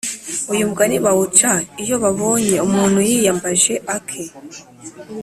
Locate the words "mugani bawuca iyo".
0.69-1.95